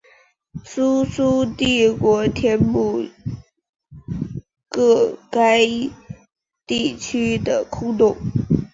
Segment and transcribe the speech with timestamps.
[0.65, 3.05] 苏苏帝国填补
[4.67, 5.69] 个该
[6.65, 8.17] 地区的空洞。